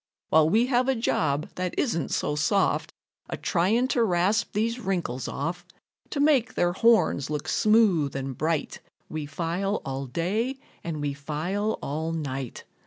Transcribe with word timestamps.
While 0.29 0.49
we 0.49 0.65
have 0.65 0.89
a 0.89 0.95
job 0.95 1.49
that 1.53 1.77
isn't 1.77 2.09
so 2.09 2.35
soft, 2.35 2.91
A 3.29 3.37
trying 3.37 3.87
to 3.89 4.03
rasp 4.03 4.53
these 4.53 4.79
wrinkles 4.79 5.27
off, 5.27 5.63
To 6.09 6.19
make 6.19 6.55
their 6.55 6.73
horns 6.73 7.29
look 7.29 7.47
smooth 7.47 8.15
and 8.15 8.35
bright, 8.35 8.79
We 9.09 9.27
file 9.27 9.79
all 9.85 10.07
day 10.07 10.57
and 10.83 11.01
we 11.01 11.13
file 11.13 11.77
all 11.83 12.13
night. 12.13 12.63